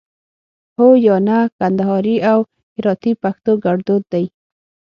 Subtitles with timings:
[0.77, 2.39] هو 👍 یا 👎 کندهاري او
[2.75, 4.25] هراتي پښتو کړدود دی